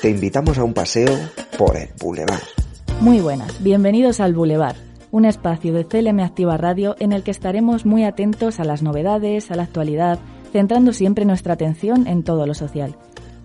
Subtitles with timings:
[0.00, 1.12] Te invitamos a un paseo
[1.58, 2.40] por el Boulevard.
[3.00, 4.76] Muy buenas, bienvenidos al Boulevard,
[5.10, 9.50] un espacio de CLM Activa Radio en el que estaremos muy atentos a las novedades,
[9.50, 10.20] a la actualidad,
[10.52, 12.94] centrando siempre nuestra atención en todo lo social.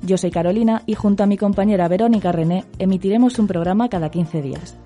[0.04, 4.42] Yo soy Carolina y junto a mi compañera Verónica René emitiremos un programa cada 15
[4.44, 4.78] días.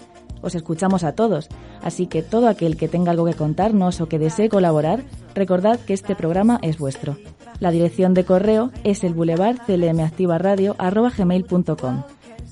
[0.47, 1.49] Os escuchamos a todos,
[1.83, 5.03] así que todo aquel que tenga algo que contarnos o que desee colaborar,
[5.35, 7.17] recordad que este programa es vuestro.
[7.59, 12.03] La dirección de correo es el boulevard clmactivaradio.com.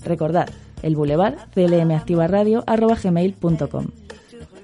[0.03, 0.49] Recordad,
[0.81, 3.85] el boulevard clmactivaradio.com.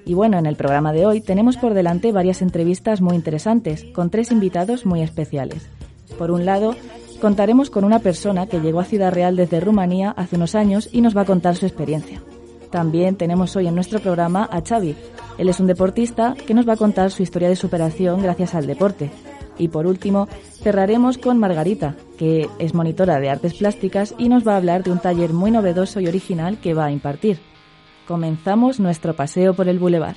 [0.04, 4.10] Y bueno, en el programa de hoy tenemos por delante varias entrevistas muy interesantes, con
[4.10, 5.70] tres invitados muy especiales.
[6.18, 6.76] Por un lado,
[7.22, 11.00] contaremos con una persona que llegó a Ciudad Real desde Rumanía hace unos años y
[11.00, 12.20] nos va a contar su experiencia.
[12.72, 14.96] También tenemos hoy en nuestro programa a Xavi.
[15.36, 18.66] Él es un deportista que nos va a contar su historia de superación gracias al
[18.66, 19.10] deporte.
[19.58, 20.26] Y por último,
[20.62, 24.90] cerraremos con Margarita, que es monitora de artes plásticas y nos va a hablar de
[24.90, 27.40] un taller muy novedoso y original que va a impartir.
[28.08, 30.16] Comenzamos nuestro paseo por el bulevar.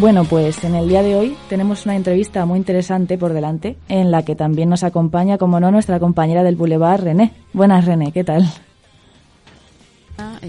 [0.00, 4.10] Bueno, pues en el día de hoy tenemos una entrevista muy interesante por delante, en
[4.10, 7.32] la que también nos acompaña, como no, nuestra compañera del Boulevard, René.
[7.52, 8.50] Buenas, René, ¿qué tal?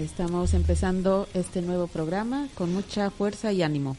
[0.02, 3.96] Estamos empezando este nuevo programa con mucha fuerza y ánimo.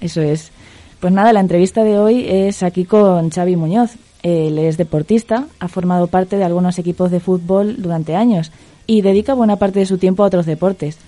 [0.00, 0.52] Eso es.
[1.00, 3.96] Pues nada, la entrevista de hoy es aquí con Xavi Muñoz.
[4.22, 8.52] Él es deportista, ha formado parte de algunos equipos de fútbol durante años
[8.86, 10.98] y dedica buena parte de su tiempo a otros deportes.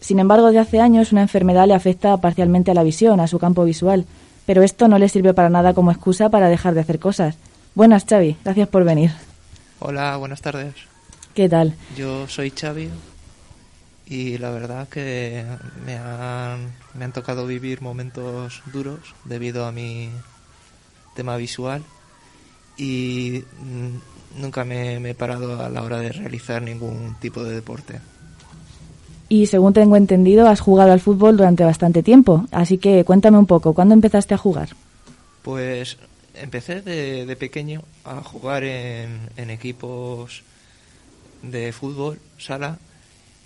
[0.00, 3.38] Sin embargo, desde hace años una enfermedad le afecta parcialmente a la visión, a su
[3.38, 4.06] campo visual,
[4.44, 7.36] pero esto no le sirve para nada como excusa para dejar de hacer cosas.
[7.76, 9.12] Buenas, Xavi, gracias por venir.
[9.78, 10.74] Hola, buenas tardes.
[11.32, 11.74] ¿Qué tal?
[11.96, 12.90] Yo soy Xavi
[14.10, 15.46] y la verdad que
[15.86, 20.10] me han, me han tocado vivir momentos duros debido a mi
[21.14, 21.82] tema visual
[22.76, 23.44] y
[24.36, 28.00] nunca me he parado a la hora de realizar ningún tipo de deporte.
[29.28, 32.46] Y según tengo entendido, has jugado al fútbol durante bastante tiempo.
[32.50, 34.70] Así que cuéntame un poco, ¿cuándo empezaste a jugar?
[35.42, 35.98] Pues
[36.34, 40.42] empecé de, pequeño a jugar en, equipos
[41.42, 42.78] de fútbol, sala,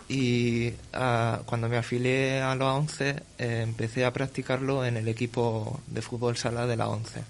[0.09, 0.73] y
[1.47, 6.37] cuando me afilié a la 11 eh, empecé a practicarlo en el equipo de fútbol
[6.37, 7.23] sala de la 11.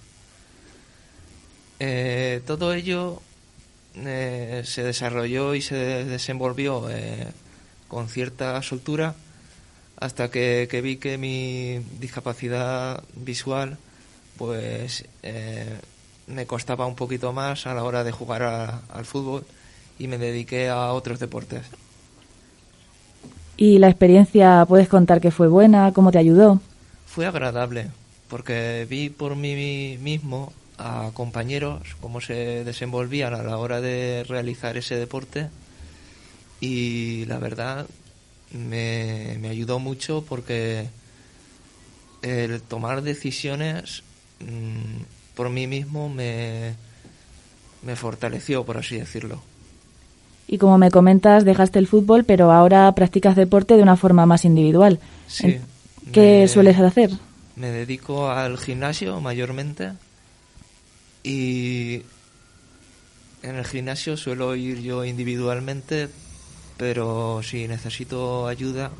[1.80, 3.20] Eh, todo ello
[3.96, 6.88] eh, se desarrolló y se desenvolvió
[7.88, 9.14] con cierta soltura
[9.96, 13.78] hasta que, vi que mi discapacidad visual
[14.36, 15.04] pues
[16.26, 19.46] me costaba un poquito más a la hora de jugar al fútbol
[19.96, 21.62] y me dediqué a otros deportes.
[23.56, 25.92] ¿Y la experiencia puedes contar que fue buena?
[25.92, 26.60] ¿Cómo te ayudó?
[27.06, 27.90] Fue agradable,
[28.28, 34.76] porque vi por mí mismo a compañeros cómo se desenvolvían a la hora de realizar
[34.76, 35.48] ese deporte
[36.60, 37.86] y la verdad
[38.50, 40.88] me, ayudó mucho porque
[42.22, 44.02] el tomar decisiones
[44.40, 45.02] mm,
[45.36, 46.74] por mí mismo me,
[47.82, 49.42] me fortaleció, por así decirlo.
[50.46, 54.44] Y como me comentas, dejaste el fútbol, pero ahora practicas deporte de una forma más
[54.44, 54.98] individual.
[55.26, 55.58] Sí.
[56.12, 57.10] ¿Qué me- sueles hacer?
[57.56, 59.92] Me dedico al gimnasio mayormente
[61.22, 62.02] y
[63.42, 66.08] en el gimnasio suelo ir yo individualmente,
[66.76, 68.90] pero si necesito ayuda,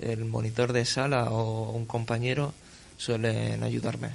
[0.00, 2.52] el monitor de sala o un compañero
[2.96, 4.08] suelen ayudarme.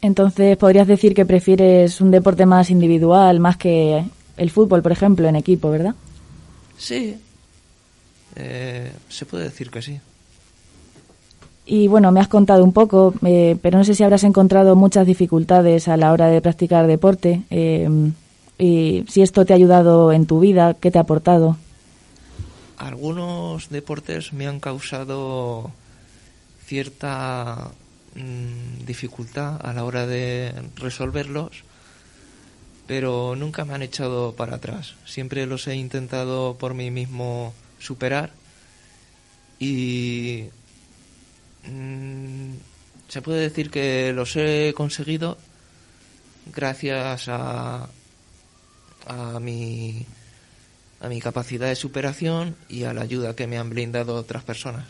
[0.00, 4.04] Entonces, podrías decir que prefieres un deporte más individual, más que
[4.36, 5.94] el fútbol, por ejemplo, en equipo, ¿verdad?
[6.78, 7.16] Sí,
[8.36, 10.00] eh, se puede decir que sí.
[11.64, 15.06] Y bueno, me has contado un poco, eh, pero no sé si habrás encontrado muchas
[15.06, 17.42] dificultades a la hora de practicar deporte.
[17.50, 17.88] eh,
[18.58, 21.56] y si esto te ha ayudado en tu vida, ¿qué te ha aportado?
[22.76, 25.72] Algunos deportes me han causado
[26.64, 27.72] cierta
[28.14, 31.64] mm, dificultad a la hora de resolverlos,
[32.86, 34.94] pero nunca me han echado para atrás.
[35.04, 38.30] Siempre los he intentado por mí mismo superar
[39.58, 40.48] y
[41.64, 42.52] mm,
[43.08, 45.38] se puede decir que los he conseguido
[46.46, 47.88] gracias a,
[49.06, 50.06] a mi
[51.00, 54.86] a mi capacidad de superación y a la ayuda que me han brindado otras personas.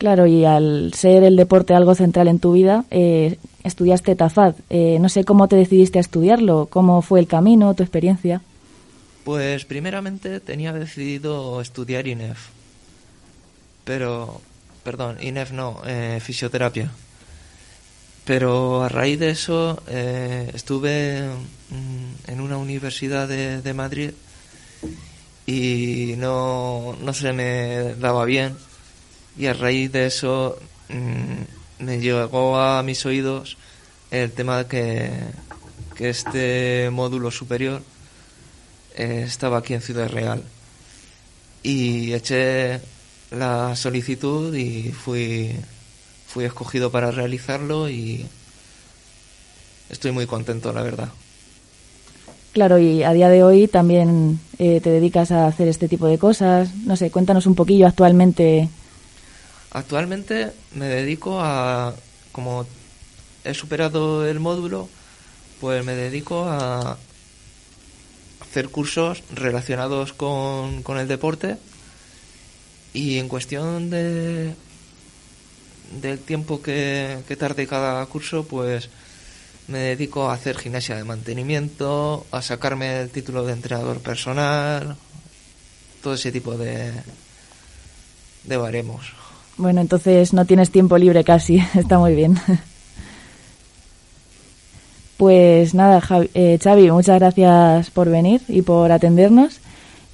[0.00, 4.54] Claro, y al ser el deporte algo central en tu vida, eh, estudiaste TAFAD.
[4.70, 8.40] Eh, no sé cómo te decidiste a estudiarlo, cómo fue el camino, tu experiencia.
[9.24, 12.48] Pues primeramente tenía decidido estudiar INEF,
[13.84, 14.40] pero,
[14.84, 16.90] perdón, INEF no, eh, fisioterapia.
[18.24, 24.12] Pero a raíz de eso eh, estuve mm, en una universidad de, de Madrid
[25.44, 28.56] y no, no se me daba bien
[29.40, 30.58] y a raíz de eso
[30.90, 33.56] mm, me llegó a mis oídos
[34.10, 35.10] el tema que,
[35.96, 37.80] que este módulo superior
[38.96, 40.42] eh, estaba aquí en Ciudad Real
[41.62, 42.82] y eché
[43.30, 45.56] la solicitud y fui
[46.26, 48.26] fui escogido para realizarlo y
[49.88, 51.08] estoy muy contento la verdad
[52.52, 56.18] Claro, y a día de hoy también eh, te dedicas a hacer este tipo de
[56.18, 56.74] cosas.
[56.84, 58.68] No sé, cuéntanos un poquillo actualmente.
[59.70, 61.94] Actualmente me dedico a
[62.32, 62.66] como
[63.44, 64.88] he superado el módulo
[65.60, 66.98] pues me dedico a
[68.40, 71.56] hacer cursos relacionados con, con el deporte
[72.92, 74.54] y en cuestión de
[76.00, 78.88] del tiempo que, que tarde cada curso pues
[79.70, 84.96] me dedico a hacer gimnasia de mantenimiento, a sacarme el título de entrenador personal,
[86.02, 86.92] todo ese tipo de,
[88.44, 89.19] de baremos.
[89.60, 92.38] Bueno, entonces no tienes tiempo libre casi, está muy bien.
[95.18, 99.60] Pues nada, Javi, eh, Xavi, muchas gracias por venir y por atendernos.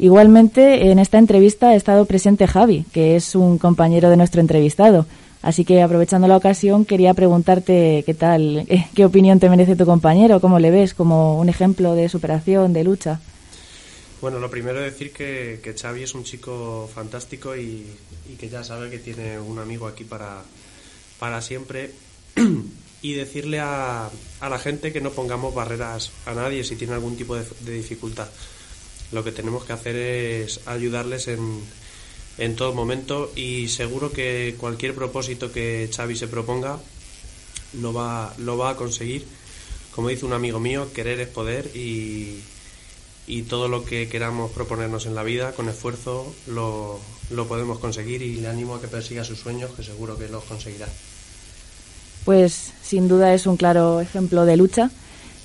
[0.01, 5.07] Igualmente, en esta entrevista ha estado presente Javi, que es un compañero de nuestro entrevistado.
[5.43, 9.87] Así que, aprovechando la ocasión, quería preguntarte qué tal, eh, qué opinión te merece tu
[9.87, 13.21] compañero, cómo le ves como un ejemplo de superación, de lucha.
[14.27, 17.87] Bueno, lo primero decir que, que Xavi es un chico fantástico y,
[18.37, 20.43] que ya sabe que tiene un amigo aquí para,
[21.21, 21.93] para siempre.
[23.03, 24.11] y decirle a,
[24.41, 27.75] a la gente que no pongamos barreras a nadie si tiene algún tipo de, de
[27.75, 28.27] dificultad.
[29.13, 31.63] Lo que tenemos que hacer es ayudarles en,
[32.37, 36.81] en todo momento y seguro que cualquier propósito que Xavi se proponga
[37.81, 39.25] lo va, lo va a conseguir.
[39.95, 42.41] Como dice un amigo mío, querer es poder y,
[43.27, 48.23] y todo lo que queramos proponernos en la vida con esfuerzo lo, lo podemos conseguir
[48.23, 50.89] y le animo a que persiga sus sueños que seguro que los conseguirá.
[52.25, 54.91] Pues sin duda es un claro ejemplo de lucha.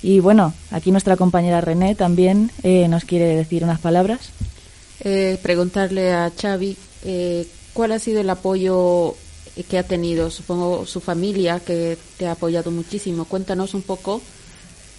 [0.02, 4.30] Y bueno, aquí nuestra compañera René también eh, nos quiere decir unas palabras.
[5.04, 9.14] Eh, preguntarle a Xavi eh, cuál ha sido el apoyo
[9.68, 13.26] que ha tenido, supongo su familia que te ha apoyado muchísimo.
[13.26, 14.22] Cuéntanos un poco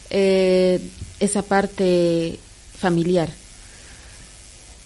[0.10, 0.80] eh,
[1.20, 2.40] esa parte
[2.84, 3.30] familiar.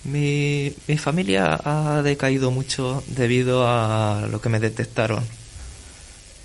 [0.04, 5.24] Mi, mi familia ha decaído mucho debido a lo que me detectaron.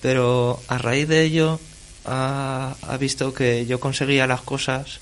[0.00, 1.61] Pero a raíz de ello
[2.06, 5.00] ha, ha visto que yo conseguía las cosas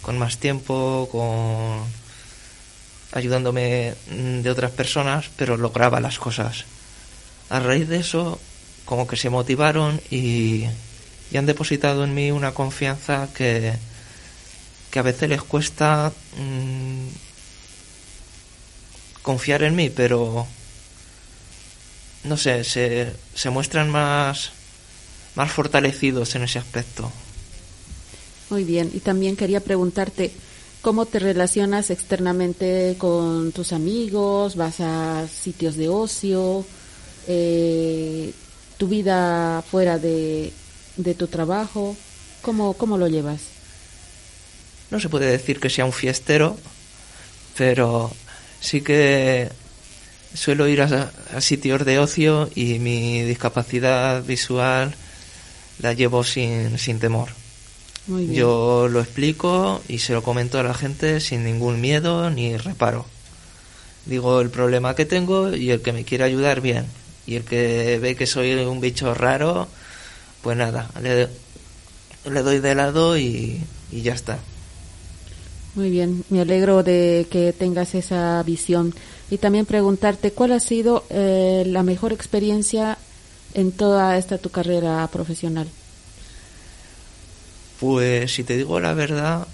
[0.00, 1.84] con más tiempo, con
[3.12, 6.64] ayudándome mm, de otras personas, pero lograba las cosas.
[7.50, 8.40] A raíz de eso,
[8.86, 10.64] como que se motivaron y,
[11.30, 13.74] y han depositado en mí una confianza que,
[14.94, 17.08] que a veces les cuesta mm,
[19.22, 20.46] confiar en mí, pero
[22.22, 24.52] no sé, se, se muestran más,
[25.34, 27.10] más fortalecidos en ese aspecto.
[28.50, 30.30] Muy bien, y también quería preguntarte,
[30.80, 34.54] ¿cómo te relacionas externamente con tus amigos?
[34.54, 36.64] ¿Vas a sitios de ocio?
[37.26, 38.32] Eh,
[38.78, 40.52] ¿Tu vida fuera de,
[40.96, 41.96] de tu trabajo?
[42.42, 43.53] ¿Cómo, ¿Cómo lo llevas?
[44.94, 46.56] No se puede decir que sea un fiestero,
[47.58, 48.12] pero
[48.60, 49.50] sí que
[50.32, 54.94] suelo ir a, a sitios de ocio y mi discapacidad visual
[55.80, 57.30] la llevo sin, sin temor.
[58.06, 58.34] Muy bien.
[58.34, 63.04] Yo lo explico y se lo comento a la gente sin ningún miedo ni reparo.
[64.06, 66.86] Digo el problema que tengo y el que me quiere ayudar bien.
[67.26, 69.66] Y el que ve que soy un bicho raro,
[70.40, 71.28] pues nada, le,
[72.30, 73.60] le doy de lado y,
[73.90, 74.38] y ya está.
[75.74, 78.94] Muy bien, me alegro de que tengas esa visión.
[79.30, 82.96] Y también preguntarte, ¿cuál ha sido eh, la mejor experiencia
[83.54, 85.66] en toda esta tu carrera profesional?
[87.80, 89.48] Pues si te digo la verdad,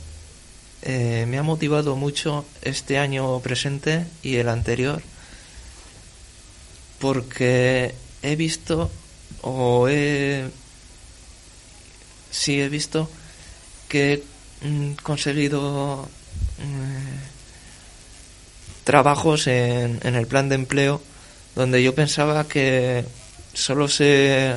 [0.82, 5.02] eh, me ha motivado mucho este año presente y el anterior,
[6.98, 8.90] porque he visto
[9.40, 10.50] o he
[12.30, 13.08] sí he visto
[13.88, 14.22] que
[15.02, 16.08] conseguido
[16.58, 17.18] mm,
[18.84, 21.00] trabajos en, en el plan de empleo
[21.54, 23.04] donde yo pensaba que
[23.54, 24.56] solo se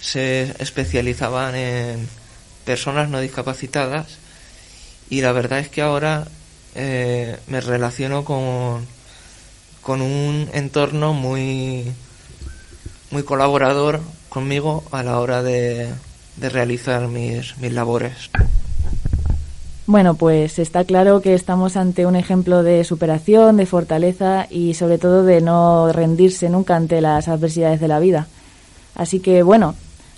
[0.00, 2.08] se especializaban en
[2.64, 4.18] personas no discapacitadas
[5.08, 6.26] y la verdad es que ahora
[6.74, 8.86] eh, me relaciono con,
[9.80, 11.90] con un entorno muy
[13.10, 15.90] muy colaborador conmigo a la hora de,
[16.36, 18.30] de realizar mis, mis labores.
[19.86, 24.96] Bueno, pues está claro que estamos ante un ejemplo de superación, de fortaleza y sobre
[24.96, 28.26] todo de no rendirse nunca ante las adversidades de la vida.
[28.94, 29.74] Así que bueno,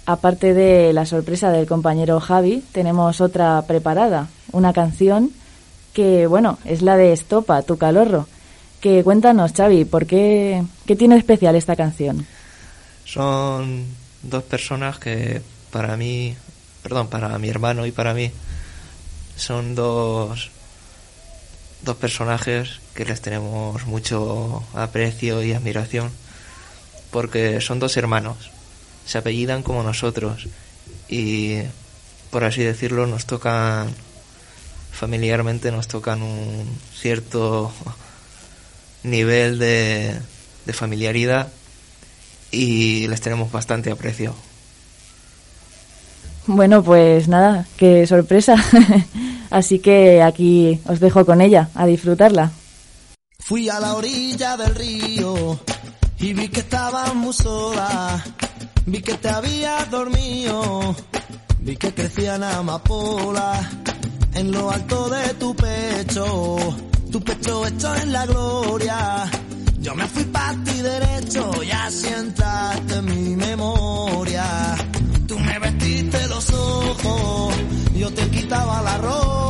[0.07, 5.33] aparte de la sorpresa del compañero Javi, tenemos otra preparada, una canción
[5.93, 8.29] que bueno, es la de Estopa, tu calorro.
[8.81, 12.25] Que cuéntanos, Xavi, ¿por qué, qué tiene especial esta canción?
[13.05, 13.85] Son
[14.23, 15.41] dos personas que
[15.73, 16.37] para mí,
[16.83, 18.31] perdón, para mi hermano y para mí,
[19.37, 20.51] son dos,
[21.83, 26.11] dos personajes que les tenemos mucho aprecio y admiración,
[27.11, 28.51] porque son dos hermanos,
[29.05, 30.49] se apellidan como nosotros
[31.09, 31.59] y,
[32.31, 33.95] por así decirlo, nos tocan,
[34.93, 37.73] familiarmente nos tocan un cierto
[39.03, 40.19] nivel de,
[40.65, 41.53] de familiaridad
[42.51, 44.35] y les tenemos bastante aprecio.
[46.47, 48.57] Bueno, pues nada, qué sorpresa.
[49.51, 52.51] Así que aquí os dejo con ella, a disfrutarla.
[53.39, 55.59] Fui a la orilla del río
[56.19, 58.23] y vi que estabas muy sola.
[58.87, 60.95] Vi que te habías dormido,
[61.61, 63.67] vi que crecían amapolas
[64.35, 66.57] en lo alto de tu pecho.
[67.11, 69.31] Tu pecho hecho en la gloria.
[69.81, 74.26] Yo me fui para ti derecho y así entraste en mi memoria.
[78.17, 79.46] Te quitaba la ropa.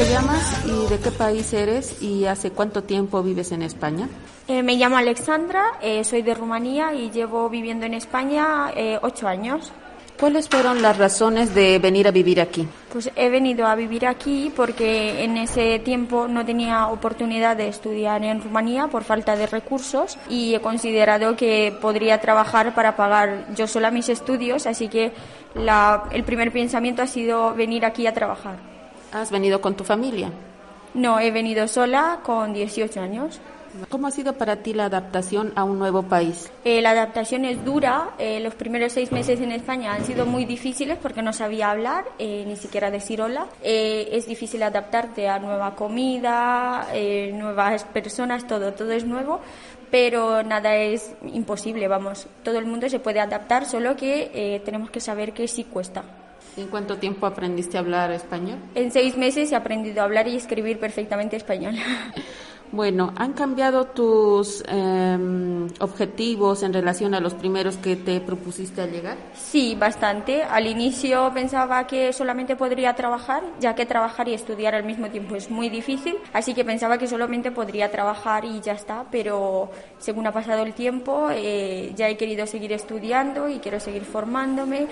[0.00, 4.08] Te llamas y de qué país eres y hace cuánto tiempo vives en España?
[4.48, 9.28] Eh, me llamo Alexandra, eh, soy de Rumanía y llevo viviendo en España eh, ocho
[9.28, 9.72] años.
[10.18, 12.66] ¿Cuáles fueron las razones de venir a vivir aquí?
[12.90, 18.24] Pues he venido a vivir aquí porque en ese tiempo no tenía oportunidad de estudiar
[18.24, 23.66] en Rumanía por falta de recursos y he considerado que podría trabajar para pagar yo
[23.66, 25.12] sola mis estudios, así que
[25.54, 28.69] la- el primer pensamiento ha sido venir aquí a trabajar.
[29.12, 30.30] ¿Has venido con tu familia?
[30.94, 33.40] No, he venido sola con 18 años.
[33.88, 36.50] ¿Cómo ha sido para ti la adaptación a un nuevo país?
[36.64, 38.10] Eh, la adaptación es dura.
[38.18, 42.04] eh, los primeros seis meses en España han sido muy difíciles porque no sabía hablar,
[42.18, 43.46] eh, ni siquiera decir hola.
[43.62, 49.38] Eh, es difícil adaptarte a nueva comida, eh, nuevas personas, todo, todo es nuevo.
[49.88, 52.26] Pero nada es imposible, vamos.
[52.42, 56.02] Todo el mundo se puede adaptar, solo que eh, tenemos que saber que sí cuesta.
[56.56, 58.58] ¿En cuánto tiempo aprendiste a hablar español?
[58.74, 61.76] En seis meses he aprendido a hablar y escribir perfectamente español.
[62.72, 68.92] Bueno, ¿han cambiado tus em, objetivos en relación a los primeros que te propusiste al
[68.92, 69.16] llegar?
[69.34, 70.44] Sí, bastante.
[70.44, 75.34] Al inicio pensaba que solamente podría trabajar, ya que trabajar y estudiar al mismo tiempo
[75.34, 80.28] es muy difícil, así que pensaba que solamente podría trabajar y ya está, pero según
[80.28, 84.86] ha pasado el tiempo eh, ya he querido seguir estudiando y quiero seguir formándome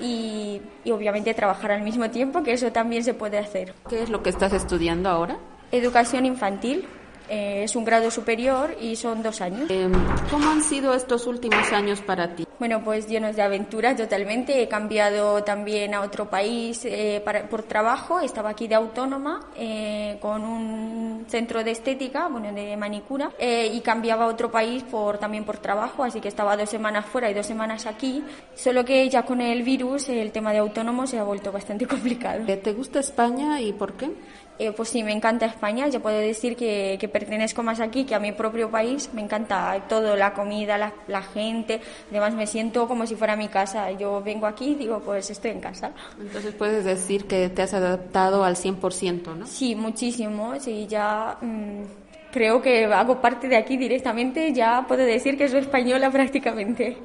[0.00, 3.74] y, y obviamente trabajar al mismo tiempo, que eso también se puede hacer.
[3.90, 5.36] ¿Qué es lo que estás estudiando ahora?
[5.70, 6.86] Educación infantil.
[7.28, 9.70] Eh, es un grado superior y son dos años.
[9.70, 9.92] Em,
[10.30, 12.48] ¿Cómo han sido estos últimos años para ti?
[12.58, 14.60] Bueno, pues llenos de aventuras totalmente.
[14.60, 18.18] He cambiado también a otro país eh, para, por trabajo.
[18.18, 23.80] Estaba aquí de autónoma eh, con un centro de estética, bueno, de manicura, eh, y
[23.80, 26.02] cambiaba a otro país por también por trabajo.
[26.02, 28.24] Así que estaba dos semanas fuera y dos semanas aquí.
[28.56, 32.44] Solo que ya con el virus el tema de autónomo se ha vuelto bastante complicado.
[32.44, 34.10] ¿Te gusta España y por qué?
[34.58, 35.88] Eh, pues sí, me encanta España.
[35.88, 39.10] Yo puedo decir que, que, pertenezco más aquí que a mi propio país.
[39.12, 41.80] Me encanta todo, la comida, la, la, gente.
[42.10, 43.92] Además, me siento como si fuera mi casa.
[43.92, 45.92] Yo vengo aquí y digo, pues estoy en casa.
[46.20, 49.46] Entonces, puedes decir que te has adaptado al 100%, ¿no?
[49.46, 50.58] Sí, muchísimo.
[50.58, 51.36] Sí, ya.
[51.40, 51.84] Mmm,
[52.32, 54.52] creo que hago parte de aquí directamente.
[54.52, 56.96] Ya puedo decir que soy española prácticamente.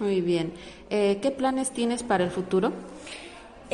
[0.00, 0.52] Muy bien.
[0.90, 2.72] Eh, ¿Qué planes tienes para el futuro?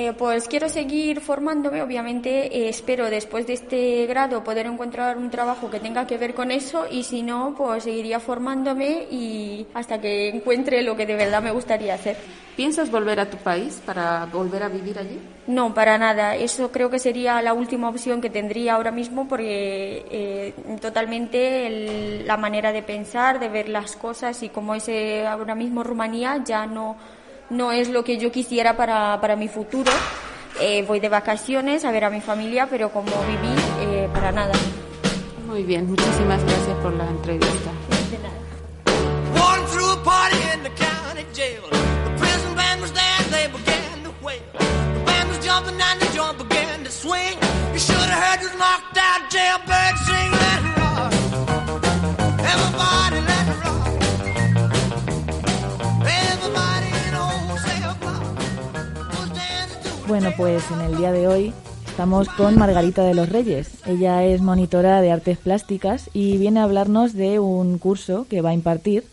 [0.01, 5.29] Eh, pues quiero seguir formándome, obviamente eh, espero después de este grado poder encontrar un
[5.29, 10.01] trabajo que tenga que ver con eso y si no, pues seguiría formándome y hasta
[10.01, 12.17] que encuentre lo que de verdad me gustaría hacer.
[12.55, 15.19] ¿Piensas volver a tu país para volver a vivir allí?
[15.49, 16.37] No, para nada.
[16.37, 22.25] Eso creo que sería la última opción que tendría ahora mismo porque eh, totalmente el,
[22.25, 26.41] la manera de pensar, de ver las cosas y como es eh, ahora mismo Rumanía
[26.45, 26.97] ya no
[27.51, 29.91] no es lo que yo quisiera para, para mi futuro.
[30.61, 34.55] Eh, voy de vacaciones a ver a mi familia, pero como viví, eh, para nada.
[35.47, 37.71] Muy bien, muchísimas gracias por la entrevista.
[38.11, 38.39] De nada.
[52.51, 53.38] Everybody
[60.09, 61.53] Bueno, pues en el día de hoy
[61.87, 63.69] estamos con Margarita de los Reyes.
[63.85, 68.51] Ella es monitora de artes plásticas y viene a hablarnos de un curso que va
[68.51, 69.05] a impartir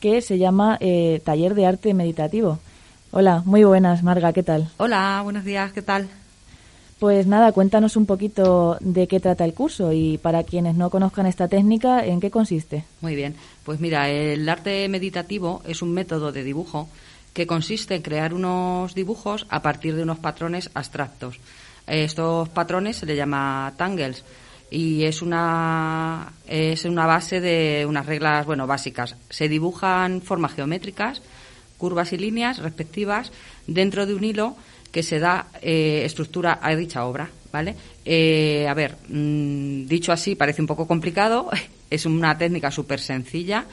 [0.00, 2.58] que se llama eh, Taller de Arte Meditativo.
[3.10, 4.68] Hola, muy buenas, Marga, ¿qué tal?
[4.76, 6.10] Hola, buenos días, ¿qué tal?
[6.98, 11.24] Pues nada, cuéntanos un poquito de qué trata el curso y para quienes no conozcan
[11.24, 12.84] esta técnica, ¿en qué consiste?
[13.00, 16.88] Muy bien, pues mira, el arte meditativo es un método de dibujo
[17.34, 21.40] que consiste en crear unos dibujos a partir de unos patrones abstractos.
[21.86, 24.24] Estos patrones se le llama tangles
[24.70, 29.16] y es una es una base de unas reglas bueno básicas.
[29.28, 31.20] Se dibujan formas geométricas,
[31.76, 33.32] curvas y líneas respectivas
[33.66, 34.56] dentro de un hilo
[34.90, 37.74] que se da eh, estructura a dicha obra, ¿vale?
[38.04, 41.50] Eh, a ver, mmm, dicho así parece un poco complicado,
[41.90, 43.66] es una técnica súper sencilla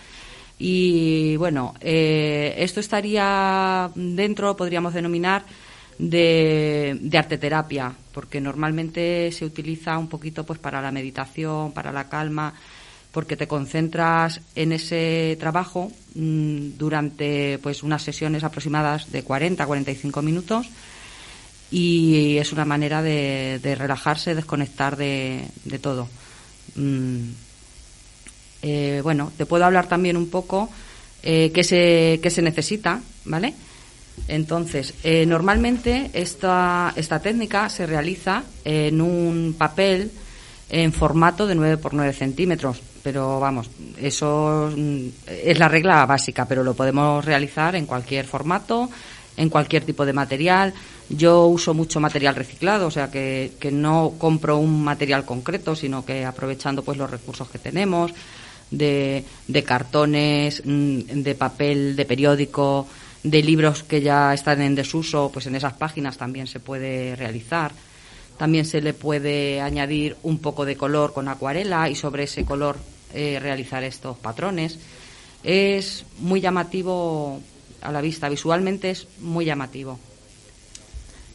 [0.64, 5.44] y bueno, eh, esto estaría dentro, podríamos denominar,
[5.98, 12.10] de, de arteterapia, porque normalmente se utiliza un poquito pues para la meditación, para la
[12.10, 12.54] calma,
[13.12, 19.68] porque te concentras en ese trabajo mmm, durante pues unas sesiones aproximadas de 40 a
[19.68, 20.70] 45 minutos
[21.72, 26.08] y es una manera de, de relajarse, desconectar de, de todo.
[26.76, 27.51] Mm.
[28.62, 30.70] Eh, bueno, te puedo hablar también un poco
[31.24, 33.54] eh, qué, se, qué se necesita, ¿vale?
[34.28, 40.12] Entonces, eh, normalmente esta, esta técnica se realiza en un papel
[40.70, 43.70] en formato de 9 por 9 centímetros, pero vamos,
[44.00, 44.72] eso
[45.28, 48.90] es la regla básica, pero lo podemos realizar en cualquier formato,
[49.36, 50.74] en cualquier tipo de material.
[51.10, 56.06] Yo uso mucho material reciclado, o sea que, que no compro un material concreto, sino
[56.06, 58.14] que aprovechando pues los recursos que tenemos,
[58.72, 62.88] de, de cartones, de papel, de periódico,
[63.24, 67.72] de libros que ya están en desuso, pues en esas páginas también se puede realizar.
[68.38, 72.78] También se le puede añadir un poco de color con acuarela y sobre ese color
[73.14, 74.80] eh, realizar estos patrones.
[75.44, 77.40] Es muy llamativo
[77.82, 80.00] a la vista, visualmente es muy llamativo.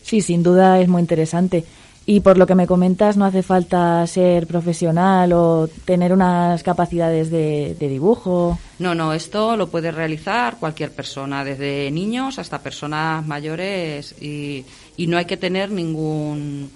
[0.03, 1.65] Sí, sin duda es muy interesante.
[2.09, 7.33] Y por lo que me comentas, no hace falta ser profesional o tener unas capacidades
[7.33, 8.57] de, dibujo.
[8.79, 14.65] No, no, esto lo puede realizar cualquier persona, desde niños hasta personas mayores y,
[14.97, 16.71] y no hay que tener ningún...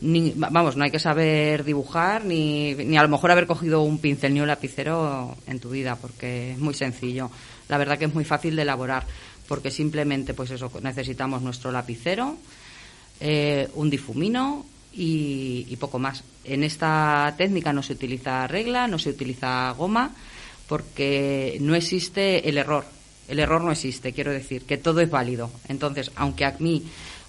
[0.00, 4.32] vamos, no hay que saber dibujar ni, ni a lo mejor haber cogido un pincel
[4.32, 7.30] ni un lapicero en tu vida, porque es muy sencillo.
[7.68, 9.04] La verdad que es muy fácil de elaborar,
[9.46, 12.38] porque simplemente, pues eso, necesitamos nuestro lapicero,
[13.20, 16.24] eh, un difumino y, poco más.
[16.44, 20.10] En esta técnica no se utiliza regla, no se utiliza goma,
[20.68, 22.84] porque no existe el error.
[23.28, 25.50] El error no existe, quiero decir, que todo es válido.
[25.68, 26.84] Entonces, aunque a mí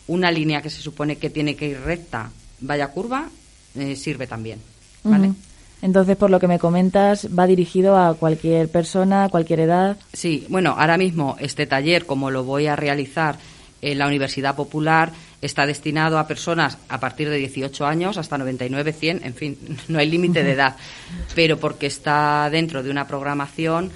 [0.08, 3.30] una línea que se supone que tiene que ir recta vaya curva,
[3.76, 4.60] eh, sirve también.
[5.04, 5.34] ¿vale?
[5.82, 9.98] Entonces, por lo que me comentas, va dirigido a cualquier persona, a cualquier edad.
[10.14, 13.38] Sí, bueno, ahora mismo este taller, como lo voy a realizar
[13.82, 18.94] en la Universidad Popular, está destinado a personas a partir de 18 años hasta 99,
[18.94, 20.76] 100, en fin, no hay límite de edad,
[21.36, 23.92] pero porque está dentro de una programación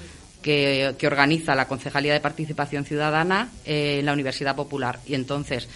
[0.46, 5.00] que, organiza la Concejalía de Participación Ciudadana en la Universidad Popular.
[5.08, 5.68] Y entonces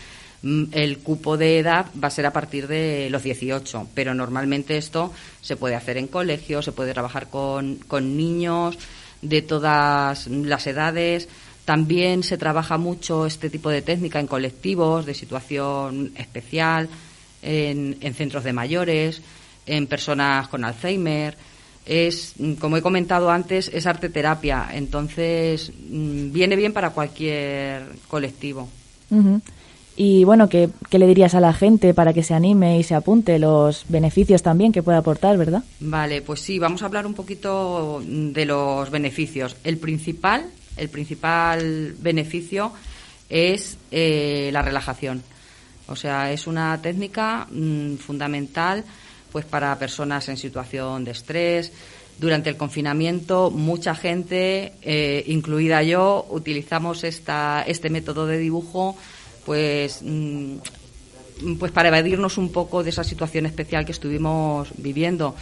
[0.44, 4.78] mm, el cupo de edad va a ser a partir de los 18, pero normalmente
[4.78, 8.78] esto se puede hacer en colegios, se puede trabajar con, con niños
[9.24, 11.28] de todas las edades
[11.70, 16.90] también se trabaja mucho este tipo de técnica en colectivos de situación especial,
[17.44, 19.22] en, centros de mayores,
[19.68, 21.38] en personas con Alzheimer.
[21.86, 28.68] Es, como he comentado antes, es arte terapia, entonces mm, viene bien para cualquier colectivo.
[29.96, 32.96] Y bueno, ¿qué, ¿qué, le dirías a la gente para que se anime y se
[32.96, 33.38] apunte?
[33.38, 35.64] Los beneficios también que puede aportar, ¿verdad?
[35.82, 39.56] Vale, pues sí, vamos a hablar un poquito de los beneficios.
[39.64, 40.48] El principal
[40.80, 42.72] el principal beneficio
[43.30, 45.22] es eh, la relajación.
[45.88, 48.84] O sea, es una técnica mm, fundamental
[49.32, 51.72] pues para personas en situación de estrés.
[52.18, 58.98] Durante el confinamiento, mucha gente, eh, incluida yo, utilizamos esta, este método de dibujo
[59.46, 60.58] pues, mm,
[61.58, 65.36] pues para evadirnos un poco de esa situación especial que estuvimos viviendo.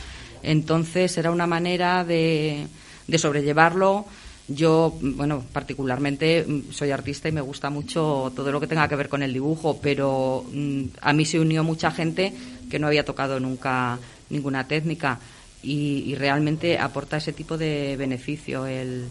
[0.44, 2.68] Entonces, era una manera de,
[3.08, 4.06] de sobrellevarlo
[4.48, 8.96] yo, bueno, particularmente mm, soy artista y me gusta mucho todo lo que tenga que
[8.96, 12.34] ver con el dibujo, pero mm, a mí se unió mucha gente
[12.70, 15.20] que no había tocado nunca ninguna técnica
[15.64, 19.06] y, realmente aporta ese tipo de beneficio, el,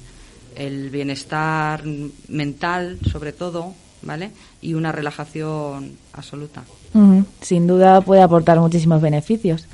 [0.54, 1.82] el bienestar
[2.28, 4.30] mental sobre todo, ¿vale?
[4.62, 6.64] Y una relajación absoluta.
[7.42, 9.66] Sin duda puede aportar muchísimos beneficios.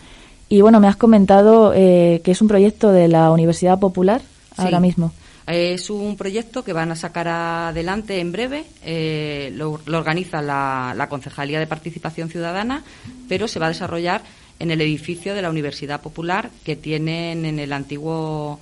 [0.48, 4.22] Y bueno, me has comentado eh, que es un proyecto de la Universidad Popular
[4.57, 5.12] ahora mismo.
[5.46, 11.59] Es un proyecto que van a sacar adelante en breve, eh, lo, organiza la, Concejalía
[11.59, 12.85] de Participación Ciudadana,
[13.28, 14.22] pero se va a desarrollar
[14.59, 18.61] en el edificio de la Universidad Popular que tienen en el antiguo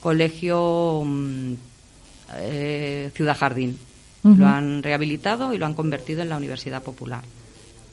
[0.00, 1.52] colegio mm,
[2.36, 3.78] eh, Ciudad Jardín.
[4.22, 7.22] Lo han rehabilitado y lo han convertido en la Universidad Popular.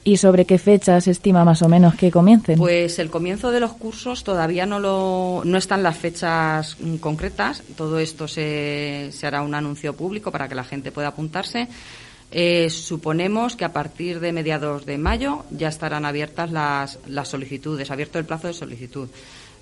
[0.04, 2.58] ¿Y sobre qué fecha se estima más o menos que comiencen?
[2.58, 7.62] Pues el comienzo de los cursos todavía no, lo, no están las fechas concretas.
[7.76, 11.68] Todo esto se, se hará un anuncio público para que la gente pueda apuntarse.
[12.32, 17.90] Eh, suponemos que a partir de mediados de mayo ya estarán abiertas las, las solicitudes,
[17.90, 19.08] abierto el plazo de solicitud.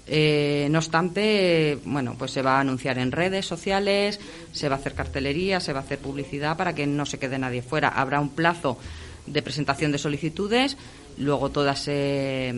[0.07, 4.19] Eh, no obstante, bueno, pues se va a anunciar en redes sociales,
[4.53, 7.39] se va a hacer cartelería, se va a hacer publicidad para que no se quede
[7.39, 7.89] nadie fuera.
[7.89, 8.79] Habrá un plazo
[9.33, 10.77] de presentación de solicitudes,
[11.19, 12.53] luego todas se,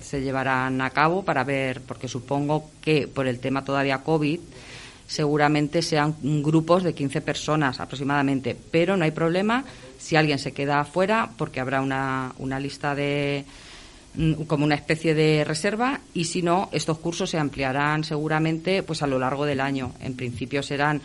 [0.00, 4.40] se llevarán a cabo para ver, porque supongo que por el tema todavía COVID,
[5.06, 9.64] seguramente sean grupos de 15 personas aproximadamente, pero no hay problema
[9.98, 13.44] si alguien se queda afuera porque habrá una, una lista de
[14.14, 19.02] mm, como una especie de reserva y si no estos cursos se ampliarán seguramente pues
[19.02, 19.92] a lo largo del año.
[20.00, 21.00] En principio serán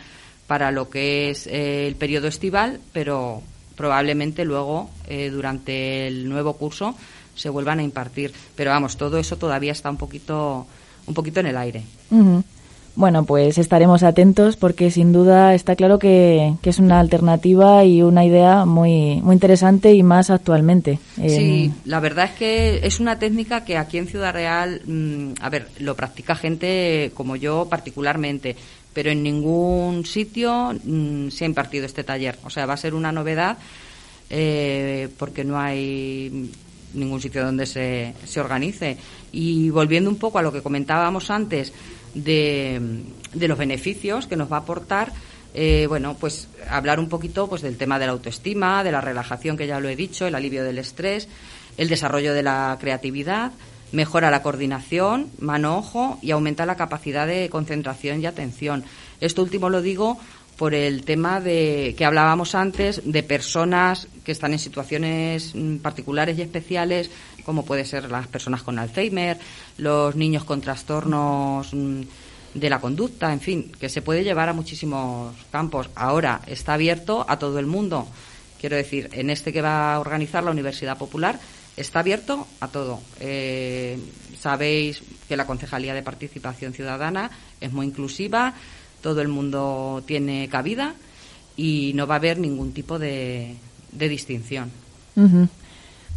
[0.46, 3.42] para lo que es eh, el periodo estival pero
[3.76, 6.94] probablemente luego, eh, durante el nuevo curso,
[7.34, 8.32] se vuelvan a impartir.
[8.54, 10.66] Pero vamos, todo eso todavía está un poquito,
[11.06, 11.82] un poquito en el aire.
[12.94, 18.24] Bueno, pues estaremos atentos porque sin duda está claro que, es una alternativa y una
[18.24, 20.98] idea muy, muy interesante y más actualmente.
[21.16, 25.48] Sí, la verdad es que es una técnica que aquí en Ciudad Real, mm, a
[25.48, 28.56] ver, lo practica gente como yo particularmente,
[28.92, 32.38] pero en ningún sitio mm, se ha impartido este taller.
[32.44, 33.58] O sea, va a ser una novedad
[34.30, 36.50] eh, porque no hay
[36.94, 38.96] ningún sitio donde se, se organice.
[39.32, 41.72] Y volviendo un poco a lo que comentábamos antes
[42.14, 43.02] de,
[43.32, 45.12] de los beneficios que nos va a aportar,
[45.54, 49.56] eh, bueno, pues hablar un poquito pues del tema de la autoestima, de la relajación
[49.56, 51.28] que ya lo he dicho, el alivio del estrés.
[51.76, 53.52] el desarrollo de la creatividad,
[53.92, 58.84] mejora la coordinación, mano-ojo y aumenta la capacidad de concentración y atención.
[59.20, 60.18] Esto último lo digo
[60.56, 66.38] por el tema de que hablábamos antes de personas que están en situaciones mm, particulares
[66.38, 67.10] y especiales,
[67.44, 69.38] como puede ser las personas con Alzheimer,
[69.78, 72.02] los niños con trastornos mm,
[72.54, 75.90] de la conducta, en fin, que se puede llevar a muchísimos campos.
[75.94, 78.06] Ahora está abierto a todo el mundo.
[78.60, 81.40] Quiero decir, en este que va a organizar la Universidad Popular
[81.76, 83.00] está abierto a todo.
[83.20, 83.98] Eh,
[84.38, 87.30] sabéis que la Concejalía de Participación Ciudadana
[87.60, 88.54] es muy inclusiva,
[89.00, 90.94] todo el mundo tiene cabida
[91.56, 93.56] y no va a haber ningún tipo de,
[93.92, 94.70] distinción.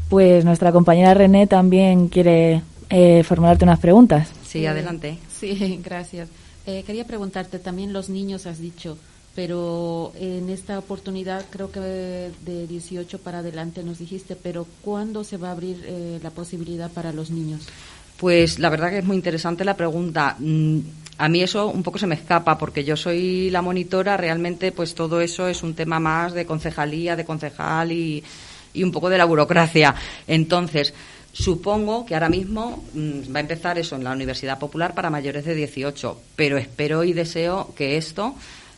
[0.09, 4.29] Pues nuestra compañera René también quiere eh, formularte unas preguntas.
[4.45, 5.17] Sí, adelante.
[5.29, 6.29] Sí, gracias.
[6.65, 8.97] Eh, quería preguntarte, también los niños has dicho,
[9.35, 15.35] pero en esta oportunidad creo que de 18 para adelante nos dijiste, pero ¿cuándo se
[15.37, 17.67] va a abrir eh, la posibilidad para los niños?
[18.17, 20.37] Pues la verdad que es muy interesante la pregunta.
[20.39, 20.79] Mm,
[21.17, 24.95] a mí eso un poco se me escapa porque yo soy la monitora, realmente pues
[24.95, 28.23] todo eso es un tema más de concejalía, de concejal y,
[28.73, 29.95] y un poco de la burocracia.
[30.27, 30.93] Entonces,
[31.33, 35.43] supongo que ahora mismo mm, va a empezar eso en la Universidad Popular para mayores
[35.43, 38.35] de 18, pero espero y deseo que esto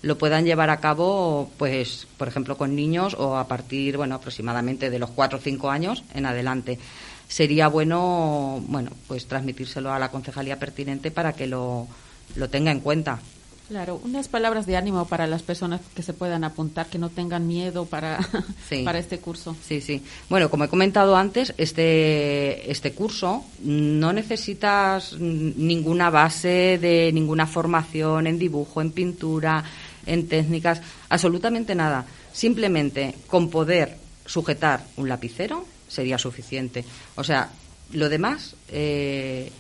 [0.08, 4.90] lo puedan llevar a cabo, pues, por ejemplo, con niños o a partir, bueno, aproximadamente
[4.90, 6.80] de los 4 o 5 años en adelante.
[7.28, 11.88] Sería bueno, bueno, pues transmitírselo a la concejalía pertinente para que lo
[12.36, 13.20] lo tenga en cuenta.
[13.68, 17.48] Claro, unas palabras de ánimo para las personas que se puedan apuntar, que no tengan
[17.48, 18.18] miedo para,
[18.86, 19.58] para este curso.
[19.62, 20.02] Sí, sí.
[20.30, 28.28] Bueno, como he comentado antes, este, este curso no necesitas ninguna base de ninguna formación
[28.28, 29.66] en dibujo, en pintura,
[30.08, 32.06] en técnicas, absolutamente nada.
[32.34, 36.84] Simplemente con poder sujetar un lapicero sería suficiente.
[37.16, 37.50] O sea,
[37.94, 39.52] lo demás eh,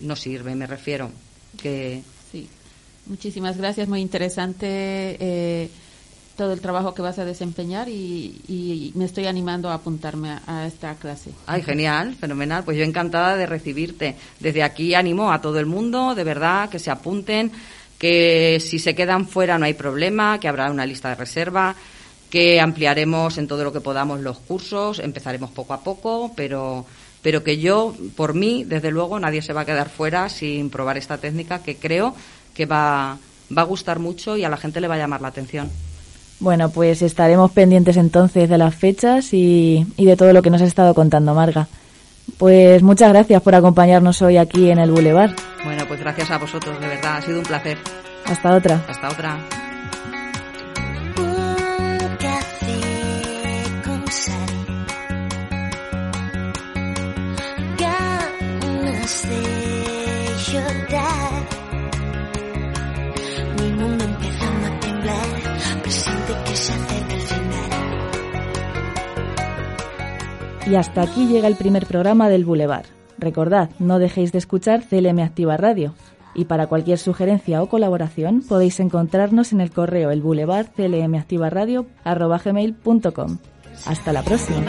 [0.00, 1.10] no sirve, me refiero
[1.60, 2.48] que sí.
[3.06, 4.66] Muchísimas gracias, muy interesante
[5.20, 5.70] eh,
[6.36, 10.94] todo el trabajo que vas a desempeñar y, me estoy animando a apuntarme a, esta
[10.94, 11.30] clase.
[11.46, 12.64] Ay, genial, fenomenal.
[12.64, 14.16] Pues yo encantada de recibirte.
[14.38, 17.50] Desde aquí animo a todo el mundo, de verdad, que se apunten,
[17.98, 21.74] que si se quedan fuera no hay problema, que habrá una lista de reserva,
[22.30, 26.84] que ampliaremos en todo lo que podamos los cursos, empezaremos poco a poco, pero
[27.26, 30.96] pero que yo, por mí, desde luego, nadie se va a quedar fuera sin probar
[30.96, 32.14] esta técnica que creo
[32.54, 33.18] que va,
[33.50, 35.68] va a gustar mucho y a la gente le va a llamar la atención.
[36.38, 40.62] Bueno, pues estaremos pendientes entonces de las fechas y, y de todo lo que nos
[40.62, 41.66] ha estado contando Marga.
[42.38, 45.30] Pues muchas gracias por acompañarnos hoy aquí en el Boulevard.
[45.64, 47.78] Bueno, pues gracias a vosotros, de verdad, ha sido un placer.
[48.24, 48.84] Hasta otra.
[48.88, 49.38] Hasta otra.
[70.68, 72.86] Y hasta aquí llega el primer programa del Boulevard.
[73.18, 75.94] Recordad, no dejéis de escuchar CLM Activa Radio.
[76.34, 80.66] Y para cualquier sugerencia o colaboración podéis encontrarnos en el correo el boulevard.
[83.86, 84.64] Hasta la próxima.